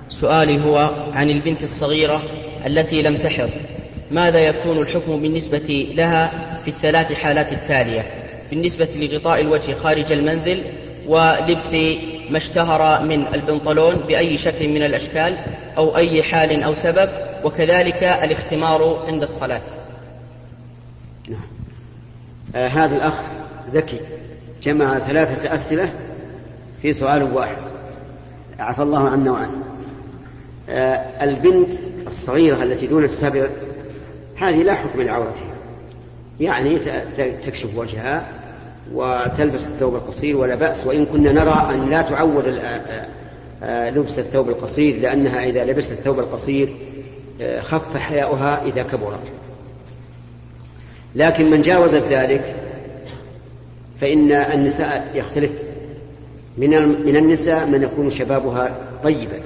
سؤالي 0.09 0.65
هو 0.65 0.77
عن 1.13 1.31
البنت 1.31 1.63
الصغيرة 1.63 2.23
التي 2.67 3.03
لم 3.03 3.17
تحض. 3.17 3.51
ماذا 4.11 4.39
يكون 4.39 4.79
الحكم 4.79 5.21
بالنسبة 5.21 5.93
لها 5.95 6.31
في 6.65 6.71
الثلاث 6.71 7.13
حالات 7.13 7.53
التالية؟ 7.53 8.20
بالنسبة 8.51 8.89
لغطاء 8.97 9.41
الوجه 9.41 9.75
خارج 9.75 10.13
المنزل 10.13 10.63
ولبس 11.07 11.75
ما 12.31 12.37
اشتهر 12.37 13.03
من 13.03 13.27
البنطلون 13.35 13.95
بأي 13.95 14.37
شكل 14.37 14.69
من 14.69 14.83
الأشكال 14.83 15.37
أو 15.77 15.97
أي 15.97 16.23
حال 16.23 16.63
أو 16.63 16.75
سبب 16.75 17.11
وكذلك 17.45 18.03
الاختمار 18.03 19.05
عند 19.07 19.23
الصلاة. 19.23 19.61
نعم. 21.29 21.41
آه 22.55 22.69
هذا 22.69 22.97
الأخ 22.97 23.15
ذكي 23.73 24.01
جمع 24.63 24.99
ثلاثة 24.99 25.55
أسئلة 25.55 25.93
في 26.83 26.93
سؤال 26.93 27.23
واحد. 27.23 27.57
عفى 28.59 28.83
الله 28.83 29.09
عنا 29.09 29.33
وعنه. 29.33 29.63
آه 30.69 31.25
البنت 31.25 31.73
الصغيرة 32.07 32.63
التي 32.63 32.87
دون 32.87 33.05
السبع 33.05 33.47
هذه 34.37 34.63
لا 34.63 34.75
حكم 34.75 35.03
لعورتها. 35.03 35.51
يعني 36.41 36.79
تكشف 37.47 37.77
وجهها 37.77 38.40
وتلبس 38.95 39.67
الثوب 39.67 39.95
القصير 39.95 40.37
ولا 40.37 40.55
بأس 40.55 40.87
وإن 40.87 41.07
كنا 41.07 41.33
نرى 41.33 41.75
أن 41.75 41.91
لا 41.91 42.03
تعود 42.03 42.45
لبس 43.63 44.19
الثوب 44.19 44.49
القصير 44.49 45.01
لأنها 45.01 45.45
إذا 45.45 45.65
لبست 45.65 45.93
الثوب 45.93 46.19
القصير 46.19 46.75
خف 47.61 47.97
حياؤها 47.97 48.63
إذا 48.65 48.83
كبرت. 48.83 49.33
لكن 51.15 51.51
من 51.51 51.63
جاوز 51.63 51.95
ذلك 51.95 52.55
فإن 54.01 54.33
النساء 54.33 55.11
يختلف. 55.15 55.51
من 56.59 56.71
من 57.07 57.17
النساء 57.17 57.67
من 57.67 57.83
يكون 57.83 58.11
شبابها 58.11 58.77
طيبا 59.05 59.41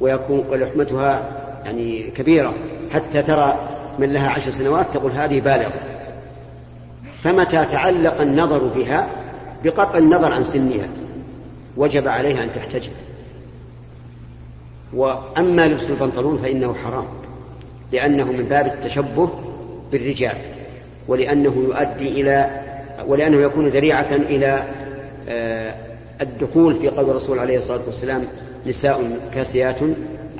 ويكون 0.00 0.44
ولحمتها 0.50 1.22
يعني 1.64 2.02
كبيرة. 2.02 2.54
حتى 2.90 3.22
ترى 3.22 3.68
من 3.98 4.12
لها 4.12 4.30
عشر 4.30 4.50
سنوات 4.50 4.86
تقول 4.94 5.12
هذه 5.12 5.40
بالغة. 5.40 5.93
فمتى 7.24 7.64
تعلق 7.64 8.20
النظر 8.20 8.58
بها؟ 8.58 9.08
بقطع 9.64 9.98
النظر 9.98 10.32
عن 10.32 10.42
سنها. 10.42 10.88
وجب 11.76 12.08
عليها 12.08 12.44
أن 12.44 12.52
تحتجب. 12.52 12.92
وأما 14.94 15.68
لبس 15.68 15.90
البنطلون 15.90 16.38
فإنه 16.38 16.74
حرام 16.74 17.04
لأنه 17.92 18.24
من 18.24 18.44
باب 18.44 18.66
التشبه 18.66 19.30
بالرجال 19.92 20.36
ولأنه 21.08 21.54
يؤدي 21.68 22.08
إلى 22.08 22.50
ولأنه 23.06 23.36
يكون 23.36 23.66
ذريعة 23.68 24.12
إلى 24.12 24.64
آه، 25.28 25.74
الدخول 26.20 26.76
في 26.76 26.88
قول 26.88 27.10
الرسول 27.10 27.38
عليه 27.38 27.58
الصلاة 27.58 27.80
والسلام 27.86 28.24
نساء 28.66 29.18
كاسيات 29.34 29.76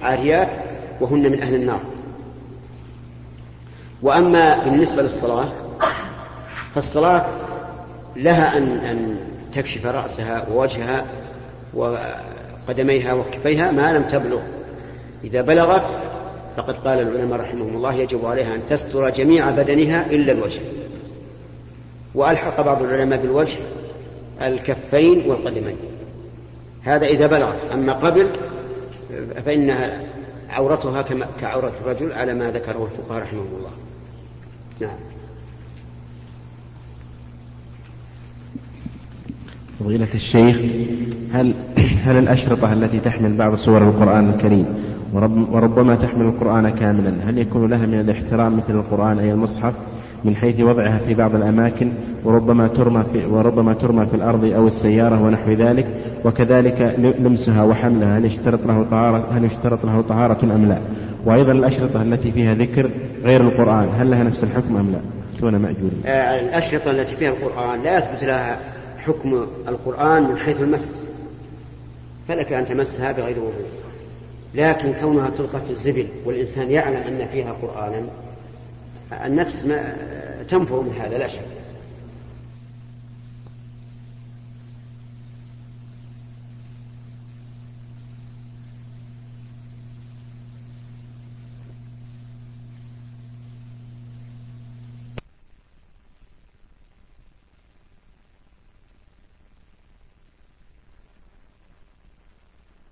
عاريات 0.03 0.49
وهن 1.01 1.33
من 1.33 1.43
أهل 1.43 1.55
النار. 1.55 1.81
وأما 4.03 4.65
بالنسبة 4.65 5.03
للصلاة 5.03 5.64
فالصلاة 6.75 7.25
لها 8.17 8.59
أن 8.59 8.79
أن 8.79 9.19
تكشف 9.55 9.87
رأسها 9.87 10.47
ووجهها 10.49 11.05
وقدميها 11.75 13.13
وكفيها 13.13 13.73
ما 13.73 13.93
لم 13.93 14.03
تبلغ. 14.03 14.41
إذا 15.25 15.41
بلغت 15.41 15.99
فقد 16.57 16.75
قال 16.75 17.01
العلماء 17.01 17.41
رحمهم 17.41 17.77
الله 17.77 17.95
يجب 17.95 18.27
عليها 18.27 18.55
أن 18.55 18.61
تستر 18.71 19.11
جميع 19.11 19.51
بدنها 19.51 20.07
إلا 20.07 20.33
الوجه. 20.33 20.61
وألحق 22.15 22.61
بعض 22.61 22.83
العلماء 22.83 23.23
بالوجه 23.23 23.57
الكفين 24.43 25.31
والقدمين. 25.31 25.77
هذا 26.83 27.07
إذا 27.07 27.27
بلغت. 27.27 27.73
أما 27.73 27.93
قبل 27.93 28.29
فإنها 29.47 30.01
عورتها 30.51 31.05
كعورة 31.41 31.73
الرجل 31.85 32.13
على 32.13 32.35
ما 32.35 32.51
ذكره 32.51 32.89
الفقهاء 32.93 33.23
رحمهم 33.23 33.49
الله. 33.59 33.71
نعم. 34.81 34.97
فضيلة 39.85 40.09
الشيخ 40.15 40.57
هل 41.33 41.55
هل 42.07 42.19
الأشرطة 42.19 42.73
التي 42.73 43.01
تحمل 43.01 43.37
بعض 43.37 43.55
سور 43.55 43.83
القرآن 43.83 44.31
الكريم 44.31 44.67
وربما 45.53 45.95
تحمل 45.95 46.27
القرآن 46.27 46.69
كاملا 46.69 47.13
هل 47.25 47.39
يكون 47.39 47.71
لها 47.71 47.87
من 47.87 48.01
الاحترام 48.01 48.57
مثل 48.57 48.75
القرآن 48.75 49.19
أي 49.19 49.33
المصحف 49.33 49.73
من 50.25 50.37
حيث 50.37 50.61
وضعها 50.61 50.99
في 51.07 51.15
بعض 51.15 51.35
الأماكن 51.35 51.93
وربما 52.25 52.69
ترمى 52.69 53.05
في 53.13 53.27
وربما 53.27 53.75
ترمى 53.75 54.07
في 54.07 54.15
الأرض 54.17 54.45
أو 54.45 54.67
السيارة 54.67 55.23
ونحو 55.23 55.53
ذلك 55.53 55.87
وكذلك 56.25 56.97
لمسها 57.19 57.65
وحملها 57.65 58.19
هل 58.19 58.25
يشترط 58.25 58.67
له 58.67 58.87
طهارة 58.91 59.29
هل 59.33 59.45
يشترط 59.45 59.85
له 59.85 60.05
طهارة 60.09 60.45
أم 60.45 60.67
لا؟ 60.67 60.79
وأيضا 61.25 61.53
الأشرطة 61.53 62.03
التي 62.03 62.33
فيها 62.33 62.55
ذكر 62.55 62.91
غير 63.25 63.41
القرآن 63.41 63.89
هل 63.99 64.11
لها 64.11 64.23
نفس 64.23 64.45
الحكم 64.45 64.77
أم 64.77 64.93
لا؟ 64.93 64.99
كون 65.41 65.57
مأجورين. 65.57 66.03
آه 66.07 66.41
الأشرطة 66.41 66.91
التي 66.91 67.17
فيها 67.17 67.31
القرآن 67.31 67.83
لا 67.83 67.99
يثبت 67.99 68.25
لها 68.25 68.59
حكم 69.07 69.47
القرآن 69.69 70.23
من 70.23 70.39
حيث 70.39 70.61
المس. 70.61 71.01
فلك 72.29 72.53
أن 72.53 72.67
تمسها 72.67 73.13
بغير 73.13 73.39
وضوء. 73.39 73.67
لكن 74.55 74.93
كونها 75.01 75.31
تلقى 75.31 75.61
في 75.61 75.71
الزبل 75.71 76.09
والإنسان 76.25 76.71
يعلم 76.71 76.97
أن 76.97 77.29
فيها 77.33 77.53
قرآنا 77.63 78.07
النفس 79.25 79.65
ما 79.65 79.97
تنفر 80.51 80.81
من 80.81 81.01
هذا 81.01 81.19
لا 81.19 81.29
شك. 81.29 81.64